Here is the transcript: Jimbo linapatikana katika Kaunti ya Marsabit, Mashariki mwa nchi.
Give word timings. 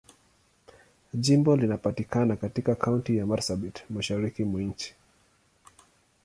Jimbo 1.13 1.55
linapatikana 1.55 2.35
katika 2.35 2.75
Kaunti 2.75 3.17
ya 3.17 3.25
Marsabit, 3.25 3.83
Mashariki 3.89 4.43
mwa 4.43 4.61
nchi. 4.61 4.95